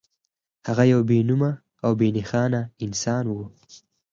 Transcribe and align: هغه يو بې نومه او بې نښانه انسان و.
هغه 0.67 0.83
يو 0.91 0.99
بې 1.09 1.19
نومه 1.29 1.51
او 1.83 1.91
بې 1.99 2.07
نښانه 2.15 2.61
انسان 2.85 3.23
و. 3.29 3.35